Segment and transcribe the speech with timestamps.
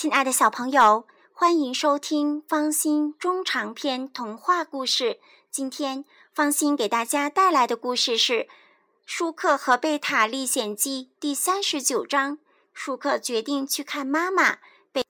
[0.00, 5.20] 亲爱的小朋友，欢迎收听方心中长篇童话故事。
[5.50, 8.32] 今天方心给大家带来的故事是
[9.04, 12.38] 《舒克和贝塔历险记》第三十九章。
[12.72, 14.56] 舒克决定去看妈妈。
[14.90, 15.04] 贝，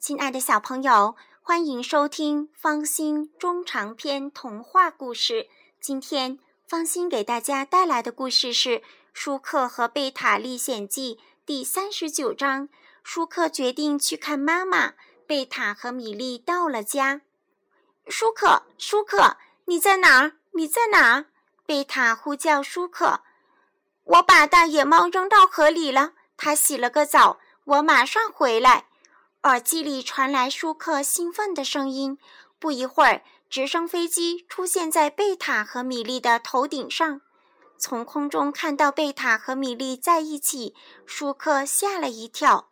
[0.00, 5.46] 亲爱的小朋友，欢迎收听方心中长篇童话故事。
[5.80, 8.78] 今天方心给大家带来的故事是
[9.12, 11.14] 《舒克和贝塔历险记》
[11.46, 12.68] 第三十九章。
[13.04, 14.94] 舒克决定去看妈妈。
[15.26, 17.20] 贝塔和米莉到了家。
[18.08, 20.32] 舒克，舒克，你在哪儿？
[20.52, 21.26] 你在哪儿？
[21.64, 23.20] 贝塔呼叫舒克。
[24.04, 28.86] 我把大野猫扔到河里了，它洗了个澡，我马上回来。
[29.44, 32.18] 耳机里传来舒克兴奋的声音。
[32.58, 37.20] 不一会儿，直升飞机出现在贝塔和米莉的头顶上。
[37.78, 40.74] 从空中看到贝塔和米莉在一起，
[41.06, 42.68] 舒克吓了一跳。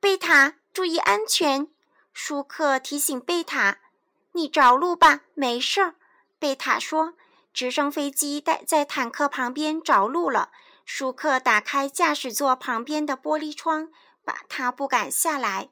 [0.00, 1.66] 贝塔，注意安全！
[2.12, 3.78] 舒克提醒贝塔
[4.30, 5.96] ：“你着陆吧，没事儿。”
[6.38, 7.14] 贝塔说
[7.52, 10.52] ：“直升飞机在在坦克旁边着陆了。”
[10.86, 13.90] 舒克打开驾驶座旁边的玻璃窗，
[14.24, 15.68] 把他不敢下来。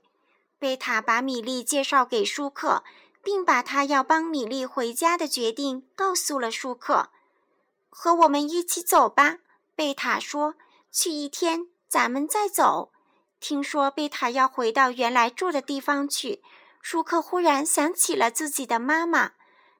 [0.58, 2.82] 贝塔把米莉介绍给舒克，
[3.22, 7.10] 并把他要帮米莉回家的决定告诉了舒克。
[7.88, 9.38] “和我们一起走吧。”
[9.76, 10.56] 贝塔说
[10.90, 12.90] ，“去一天，咱们再走。”
[13.38, 16.42] 听说贝塔要回到原来住的地方去，
[16.80, 19.32] 舒克忽然想起了自己的妈妈。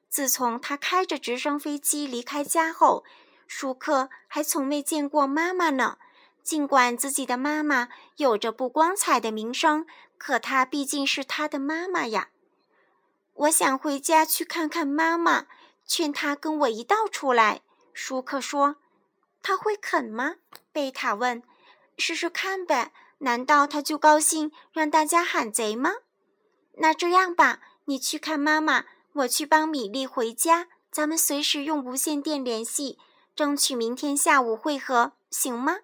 [0.09, 3.05] 自从他开着直升飞机离开家后，
[3.47, 5.99] 舒克还从未见过妈妈呢。
[6.43, 9.85] 尽管自己的妈妈有着不光彩的名声，
[10.17, 12.29] 可她毕竟是他的妈妈呀。
[13.35, 15.47] 我想回家去看看妈妈，
[15.85, 17.63] 劝她跟我一道出来。
[17.93, 18.77] 舒克说
[19.43, 20.37] ：“他会肯吗？”
[20.73, 21.43] 贝塔问。
[21.99, 25.93] “试试看呗。”难道他就高兴让大家喊贼吗？
[26.75, 32.99] 那这样吧，你去看妈妈，我去帮米莉回家，咱们随时用无线电联系，
[33.35, 35.79] 争取明天下午会合，行吗？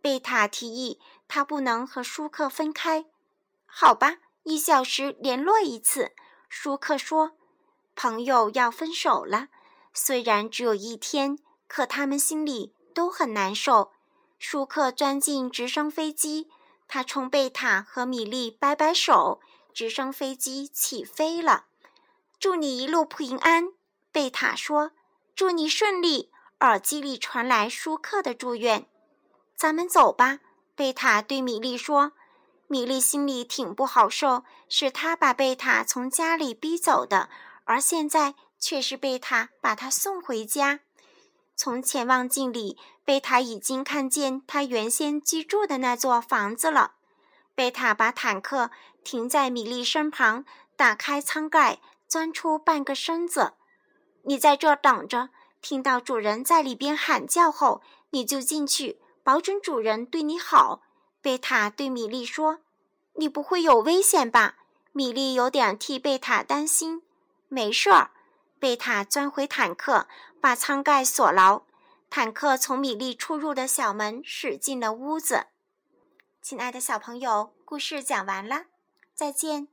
[0.00, 0.98] 贝塔提议，
[1.28, 3.04] 他不能和舒克分开。
[3.66, 6.12] 好吧，一小时联络一次。
[6.48, 7.32] 舒克说
[7.94, 9.48] ：“朋友要分手了，
[9.92, 11.38] 虽然只有一天，
[11.68, 13.92] 可他们心里都很难受。”
[14.40, 16.48] 舒克钻进直升飞机。
[16.92, 19.40] 他冲贝塔和米莉摆摆手，
[19.72, 21.66] 直升飞机起飞了。
[22.40, 23.68] 祝你一路平安，
[24.10, 24.90] 贝塔说。
[25.36, 28.88] 祝你顺利，耳机里传来舒克的祝愿。
[29.54, 30.40] 咱们走吧，
[30.74, 32.10] 贝塔对米莉说。
[32.66, 37.30] 米莉心里挺不好受，是他把贝塔从家里逼走的，
[37.66, 40.80] 而现在却是贝塔把他送回家。
[41.62, 46.92] 从潜望镜里，贝塔已经看见他原先居住的那座房子了。
[47.54, 48.70] 贝塔把坦克
[49.04, 51.78] 停在米莉身旁，打开舱盖，
[52.08, 53.52] 钻出半个身子。
[54.22, 55.28] 你在这等着，
[55.60, 60.80] 听到主人在里边喊叫后，你就进去，保准主人对你好。
[61.20, 62.60] 贝塔对米莉说
[63.16, 64.54] ：“你不会有危险吧？”
[64.92, 67.02] 米莉有点替贝塔担心。
[67.48, 68.12] 没事儿。
[68.60, 70.06] 贝塔钻回坦克，
[70.38, 71.62] 把舱盖锁牢。
[72.10, 75.46] 坦克从米粒出入的小门驶进了屋子。
[76.42, 78.66] 亲爱的小朋友，故事讲完了，
[79.14, 79.68] 再见。